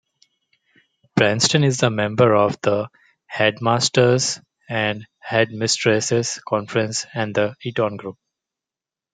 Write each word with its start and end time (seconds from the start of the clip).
Bryanston 1.15 1.63
is 1.63 1.83
a 1.83 1.91
member 1.91 2.33
of 2.33 2.59
the 2.63 2.89
Headmasters' 3.27 4.39
and 4.67 5.05
Headmistresses' 5.19 6.39
Conference 6.43 7.05
and 7.13 7.35
the 7.35 7.55
Eton 7.63 7.97
Group. 7.97 8.17